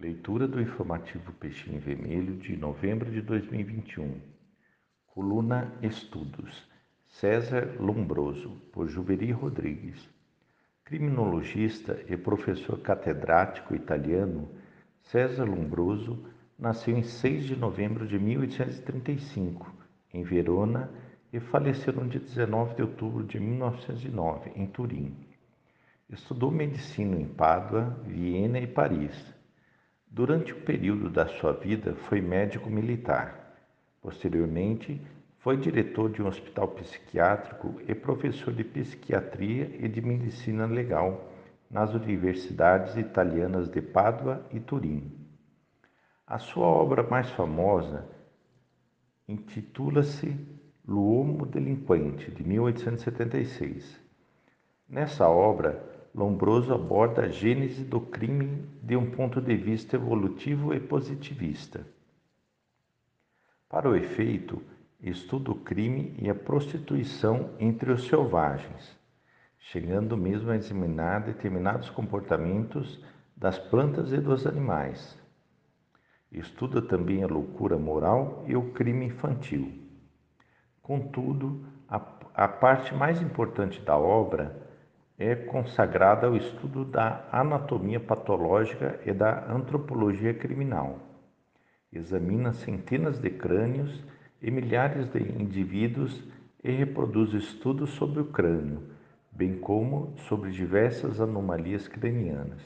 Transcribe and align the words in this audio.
Leitura 0.00 0.46
do 0.46 0.60
informativo 0.60 1.32
Peixinho 1.32 1.80
Vermelho 1.80 2.36
de 2.36 2.56
novembro 2.56 3.10
de 3.10 3.20
2021. 3.20 4.20
Coluna 5.08 5.76
Estudos. 5.82 6.70
César 7.08 7.74
Lombroso, 7.80 8.50
por 8.72 8.86
Juveri 8.86 9.32
Rodrigues. 9.32 10.08
Criminologista 10.84 12.00
e 12.08 12.16
professor 12.16 12.78
catedrático 12.78 13.74
italiano, 13.74 14.48
César 15.02 15.42
Lombroso 15.42 16.24
nasceu 16.56 16.96
em 16.96 17.02
6 17.02 17.46
de 17.46 17.56
novembro 17.56 18.06
de 18.06 18.20
1835, 18.20 19.74
em 20.14 20.22
Verona, 20.22 20.92
e 21.32 21.40
faleceu 21.40 21.92
no 21.92 22.06
dia 22.08 22.20
19 22.20 22.76
de 22.76 22.82
outubro 22.82 23.24
de 23.24 23.40
1909, 23.40 24.52
em 24.54 24.68
Turim. 24.68 25.16
Estudou 26.08 26.52
medicina 26.52 27.16
em 27.16 27.26
Pádua, 27.26 28.00
Viena 28.06 28.60
e 28.60 28.66
Paris 28.68 29.36
Durante 30.10 30.52
o 30.52 30.60
período 30.62 31.10
da 31.10 31.26
sua 31.26 31.52
vida, 31.52 31.94
foi 31.94 32.20
médico 32.20 32.70
militar. 32.70 33.54
Posteriormente, 34.00 35.00
foi 35.38 35.56
diretor 35.56 36.10
de 36.10 36.22
um 36.22 36.26
hospital 36.26 36.68
psiquiátrico 36.68 37.80
e 37.86 37.94
professor 37.94 38.52
de 38.52 38.64
psiquiatria 38.64 39.70
e 39.78 39.88
de 39.88 40.00
medicina 40.00 40.66
legal 40.66 41.30
nas 41.70 41.94
universidades 41.94 42.96
italianas 42.96 43.68
de 43.68 43.82
Pádua 43.82 44.44
e 44.50 44.58
Turim. 44.58 45.12
A 46.26 46.38
sua 46.38 46.66
obra 46.66 47.02
mais 47.02 47.30
famosa 47.30 48.08
intitula-se 49.28 50.34
L'Uomo 50.86 51.44
Delinquente, 51.44 52.30
de 52.30 52.42
1876. 52.42 54.00
Nessa 54.88 55.28
obra, 55.28 55.97
Lombroso 56.14 56.72
aborda 56.72 57.22
a 57.22 57.28
gênese 57.28 57.84
do 57.84 58.00
crime 58.00 58.64
de 58.82 58.96
um 58.96 59.10
ponto 59.10 59.40
de 59.40 59.54
vista 59.54 59.96
evolutivo 59.96 60.74
e 60.74 60.80
positivista. 60.80 61.86
Para 63.68 63.88
o 63.88 63.94
efeito, 63.94 64.62
estuda 65.00 65.50
o 65.50 65.60
crime 65.60 66.14
e 66.18 66.28
a 66.28 66.34
prostituição 66.34 67.50
entre 67.60 67.92
os 67.92 68.06
selvagens, 68.06 68.98
chegando 69.58 70.16
mesmo 70.16 70.50
a 70.50 70.56
examinar 70.56 71.20
determinados 71.20 71.90
comportamentos 71.90 73.04
das 73.36 73.58
plantas 73.58 74.12
e 74.12 74.18
dos 74.18 74.46
animais. 74.46 75.16
Estuda 76.32 76.82
também 76.82 77.22
a 77.22 77.26
loucura 77.26 77.78
moral 77.78 78.44
e 78.46 78.56
o 78.56 78.72
crime 78.72 79.06
infantil. 79.06 79.72
Contudo, 80.82 81.64
a, 81.88 81.96
a 82.34 82.48
parte 82.48 82.94
mais 82.94 83.20
importante 83.22 83.80
da 83.80 83.96
obra 83.96 84.67
é 85.18 85.34
consagrada 85.34 86.28
ao 86.28 86.36
estudo 86.36 86.84
da 86.84 87.28
anatomia 87.32 87.98
patológica 87.98 89.00
e 89.04 89.12
da 89.12 89.50
antropologia 89.50 90.32
criminal. 90.32 91.00
Examina 91.92 92.52
centenas 92.52 93.18
de 93.18 93.28
crânios 93.30 94.04
e 94.40 94.48
milhares 94.50 95.08
de 95.08 95.20
indivíduos 95.20 96.22
e 96.62 96.70
reproduz 96.70 97.32
estudos 97.34 97.90
sobre 97.90 98.20
o 98.20 98.26
crânio, 98.26 98.90
bem 99.32 99.58
como 99.58 100.16
sobre 100.28 100.52
diversas 100.52 101.20
anomalias 101.20 101.88
cranianas. 101.88 102.62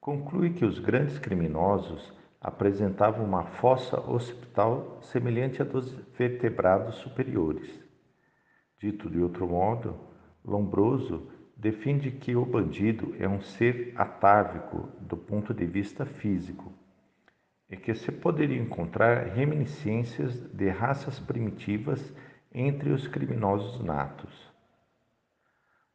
Conclui 0.00 0.50
que 0.50 0.64
os 0.64 0.78
grandes 0.78 1.18
criminosos 1.18 2.16
apresentavam 2.40 3.24
uma 3.24 3.44
fossa 3.44 3.98
occipital 4.00 5.00
semelhante 5.02 5.60
à 5.60 5.64
dos 5.64 5.92
vertebrados 6.16 6.96
superiores. 6.96 7.68
Dito 8.78 9.10
de 9.10 9.20
outro 9.20 9.48
modo, 9.48 9.98
Lombroso 10.44 11.30
defende 11.56 12.10
que 12.10 12.36
o 12.36 12.46
bandido 12.46 13.14
é 13.18 13.28
um 13.28 13.40
ser 13.40 13.92
atávico 13.96 14.88
do 15.00 15.16
ponto 15.16 15.52
de 15.52 15.66
vista 15.66 16.06
físico 16.06 16.72
e 17.68 17.76
que 17.76 17.94
se 17.94 18.10
poderia 18.10 18.60
encontrar 18.60 19.26
reminiscências 19.26 20.40
de 20.52 20.68
raças 20.70 21.18
primitivas 21.18 22.14
entre 22.52 22.90
os 22.90 23.06
criminosos 23.06 23.80
natos. 23.84 24.50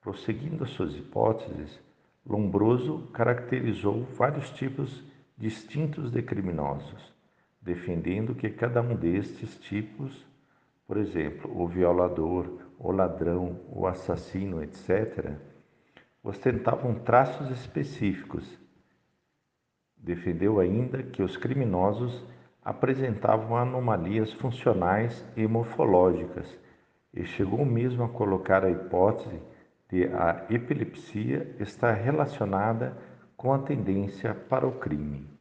Prosseguindo 0.00 0.66
suas 0.66 0.94
hipóteses, 0.96 1.78
Lombroso 2.24 3.08
caracterizou 3.12 4.04
vários 4.16 4.50
tipos 4.50 5.02
distintos 5.36 6.10
de 6.10 6.22
criminosos, 6.22 7.14
defendendo 7.60 8.34
que 8.34 8.50
cada 8.50 8.80
um 8.82 8.94
destes 8.94 9.58
tipos 9.58 10.26
por 10.88 10.96
exemplo, 10.96 11.52
o 11.54 11.68
violador, 11.68 12.50
o 12.78 12.90
ladrão, 12.90 13.60
o 13.68 13.86
assassino, 13.86 14.62
etc., 14.62 15.34
ostentavam 16.22 16.94
traços 16.94 17.50
específicos. 17.50 18.58
Defendeu 19.98 20.58
ainda 20.58 21.02
que 21.02 21.22
os 21.22 21.36
criminosos 21.36 22.26
apresentavam 22.64 23.54
anomalias 23.54 24.32
funcionais 24.32 25.22
e 25.36 25.46
morfológicas 25.46 26.58
e 27.12 27.22
chegou 27.26 27.66
mesmo 27.66 28.04
a 28.04 28.08
colocar 28.08 28.64
a 28.64 28.70
hipótese 28.70 29.42
de 29.90 30.04
a 30.06 30.46
epilepsia 30.48 31.54
estar 31.60 31.92
relacionada 31.92 32.96
com 33.36 33.52
a 33.52 33.58
tendência 33.58 34.34
para 34.34 34.66
o 34.66 34.78
crime. 34.78 35.37